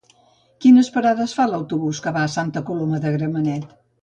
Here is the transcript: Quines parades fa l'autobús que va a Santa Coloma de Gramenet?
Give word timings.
Quines 0.65 0.87
parades 0.95 1.35
fa 1.39 1.45
l'autobús 1.51 2.01
que 2.07 2.15
va 2.17 2.25
a 2.29 2.33
Santa 2.37 2.65
Coloma 2.71 3.03
de 3.05 3.13
Gramenet? 3.19 3.71